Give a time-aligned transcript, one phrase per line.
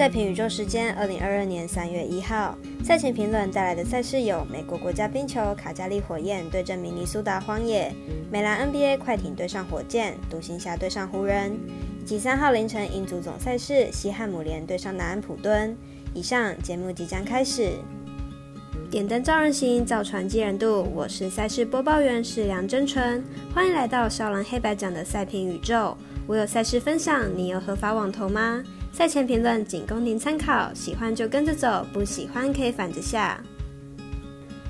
[0.00, 7.92] 赛评宇宙时间，二零二二年三月一号，赛前评论带来的赛事有：美国国家冰球卡加利火焰对阵明尼苏达荒野，
[8.32, 11.52] 美兰 NBA 快艇对上火箭，独行侠对上湖人，
[12.00, 15.76] 以及三号凌晨英足总赛事西汉姆联对上南安普敦。
[16.14, 17.72] 以上节目即将开始。
[18.90, 20.90] 点灯照人行，造船济人度。
[20.94, 23.22] 我是赛事播报员是梁真纯，
[23.54, 25.94] 欢迎来到少狼黑白奖的赛评宇宙。
[26.26, 28.64] 我有赛事分享，你有合法网投吗？
[28.92, 33.40] 赛前评论仅供您参考，喜欢就跟着走，不喜欢可以反着下。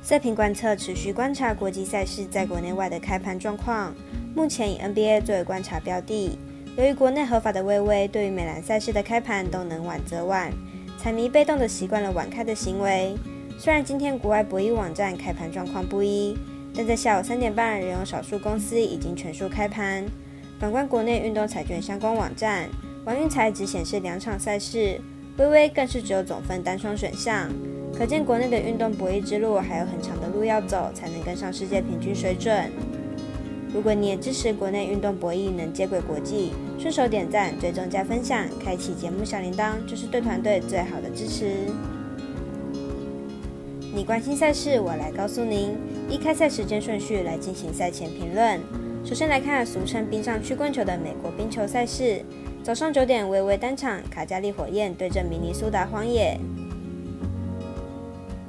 [0.00, 3.92] 赛评观测持续观察国际赛事在国内外的开盘状况，
[4.34, 6.38] 目前以 NBA 作为观察标的。
[6.76, 10.50] 由于国内合法的微微对于美兰赛事的开盘都能晚则晚，
[10.96, 13.14] 彩迷被动的习惯了晚开的行为。
[13.58, 16.36] 虽然今天国外博弈网站开盘状况不一，
[16.74, 20.04] 但在下午三点半仍有少数公司已经全数开盘。
[20.58, 22.68] 反观国内运动彩券相关网站。
[23.04, 24.98] 王运才只显示两场赛事，
[25.36, 27.50] 微微更是只有总分单双选项，
[27.94, 32.70] 可见国内的运动博弈之路还有很长的路要走，才能跟上世界平均水准。
[33.74, 41.66] 如果你也支持国内运动博弈能接轨国际，顺手点赞、追踪加分享、开启节目小铃铛，就是对团队最好的支持。
[43.94, 45.76] 你关心赛事，我来告诉您。
[46.08, 48.60] 依开赛时间顺序来进行赛前评论。
[49.04, 52.22] 首先来看俗称冰上曲棍球的美国冰球赛事。
[52.64, 56.40] 早上九点，微微单场，卡加利火焰对阵明尼苏达荒野。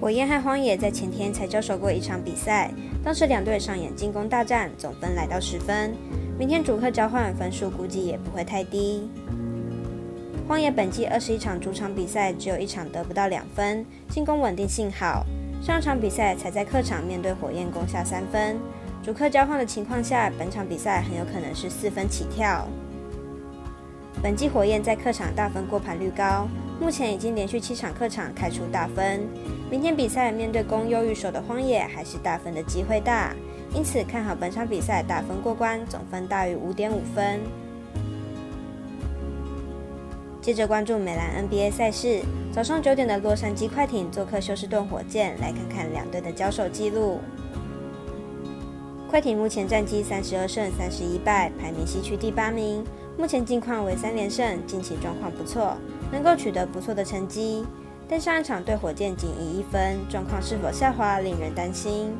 [0.00, 2.72] 火焰和荒野在前天才交手过一场比赛，
[3.04, 5.94] 当时两队上演进攻大战，总分来到十分。
[6.36, 9.08] 明天主客交换分数估计也不会太低。
[10.48, 15.24] 荒野本季二十一场主场比赛，只有一场得不到两分，进攻稳定性好。
[15.62, 18.58] 上场比赛才在客场面对火焰攻下三分，
[19.04, 22.66] 主客交换的情况下，本场比赛很有可能是四分起跳。
[24.22, 26.46] 本季火焰在客场大分过盘率高，
[26.78, 29.26] 目前已经连续七场客场开出大分。
[29.70, 33.34] 明天比赛面对攻优于守的荒野，还是大分的机会大，
[33.74, 37.40] 因此看好本场比赛大分过关，总分大于五点五分。
[40.42, 42.20] 接着关注美兰 NBA 赛事，
[42.52, 47.20] 早上九点的洛杉矶快艇做客休斯顿火箭，来看看两队的交手记录。
[49.08, 52.84] 快艇目前战绩三十二胜三十一败，排名西区第八名。
[53.20, 55.76] 目前近况为三连胜，近期状况不错，
[56.10, 57.66] 能够取得不错的成绩。
[58.08, 62.14] 但上一场对火箭仅以一分，状况是否下滑，令人担心。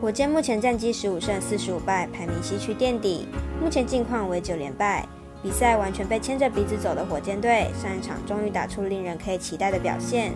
[0.00, 3.28] 火箭目前战绩十五胜四十五败，排名西区垫底。
[3.62, 5.06] 目前近况为九连败，
[5.42, 10.32] 比赛完全被牵着鼻子走的火箭队，上一场终于打出令人可以期待的表现，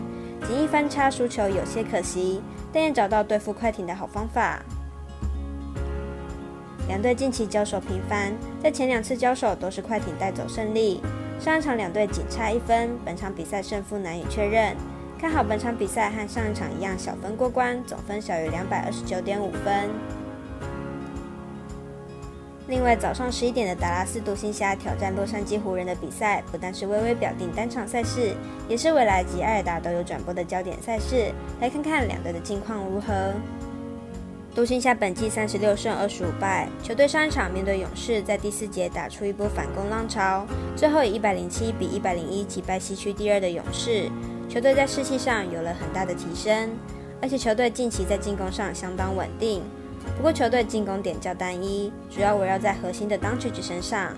[0.47, 2.43] 仅一分差输球有些可惜，
[2.75, 4.63] 但也找到对付快艇的好方法。
[6.89, 8.33] 两队近期交手频繁，
[8.63, 11.03] 在前两次交手都是快艇带走胜利。
[11.41, 14.75] 上一场两队仅差一分，本场比赛胜负难以确认。
[15.19, 19.91] 看好本场比赛和上一场一样，小分过关，总分小于两百二十九点五分。
[22.69, 28.33] 另外，早上十一点的达拉斯独行侠挑战洛杉矶湖人的比赛，不但是微微表定单场赛事，
[28.69, 31.33] 也是未来及艾尔达都有转播的焦点赛事。
[31.61, 33.33] 来看看两队的近况如何。
[34.57, 44.11] 独行侠本季三十六胜二十五败，球队上一场面对勇士，在第四节打出一波反攻浪潮，最后以一百零七比一百零一击败西区第二的勇士，
[44.49, 46.71] 球队在士气上有了很大的提升，
[47.21, 49.63] 而且球队近期在进攻上相当稳定。
[50.17, 54.15] 不过球队进攻点较单一，主要围绕在核心的当曲 g 身上。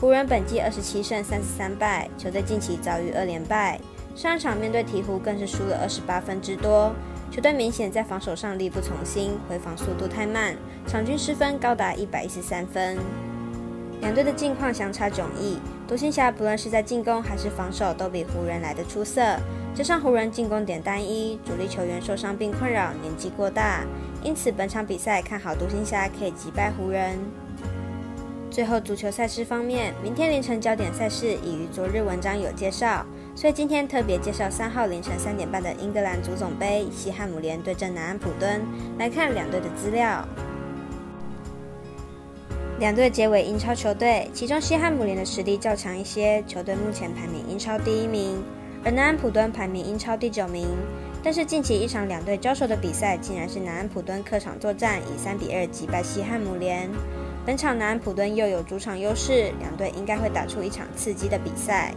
[0.00, 3.78] 湖人本季二十七胜三十三败，球队近期遭遇二连败，
[4.16, 6.90] 上一场面对鹈鹕更是输了二十八分之多。
[7.34, 10.54] 球队明显在防守上力不从心，回防速度太慢，
[10.86, 12.96] 场均失分高达一百一十三分。
[14.00, 15.58] 两队的近况相差迥异，
[15.88, 19.36] 独行侠不论是在进攻还是防守都比湖人来的出色，
[19.74, 23.84] 加上湖人进攻点单一，主力球员受伤并困扰，年纪过大，
[24.22, 27.18] 因此本场比赛看好独行侠可以击败湖人。
[28.48, 33.04] 最后足球赛事方面，明天凌晨焦点赛事已于昨日文章有介绍。
[33.36, 38.62] 所以今天特别介绍三号凌晨三点半的英格兰足总杯，西汉姆联对阵南安普敦。
[38.96, 40.26] 来看两队的资料。
[42.78, 48.40] 两队皆为英超球队，其中西汉姆联的实力较强一些，球队目前排名英超第一名，
[48.84, 50.68] 而南安普敦排名英超第九名。
[51.22, 56.88] 但是近期一场两队交手的比赛，竟然是南安普敦客场作战以三比二击败西汉姆联。
[57.44, 61.92] 本场南安普敦又有主场优势，两队应该会打出一场刺激的比赛。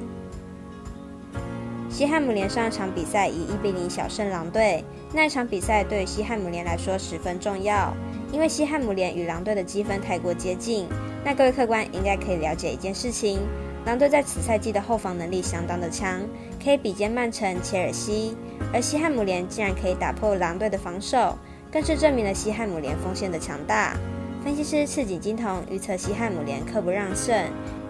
[1.97, 7.91] 西汉姆联上一场比赛以一比零小胜狼队，那一场比赛对于西汉姆联来说十分重要，
[8.31, 10.87] 因为西汉姆联与狼队的积分太过接近，
[11.25, 13.39] 那各位客官应该可以了解一件事情：
[13.83, 16.21] 狼队在此赛季的后防能力相当的强，
[16.63, 18.37] 可以比肩曼城、切尔西。
[18.71, 21.35] 而西汉姆联竟然可以打破狼队的防守，
[21.71, 23.97] 更是证明了西汉姆联锋线的强大。
[24.43, 27.35] 分析师赤井金童预测西汉姆联客不让胜，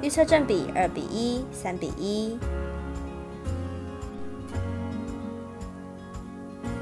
[0.01, 2.39] 预测正比二比一、三比一。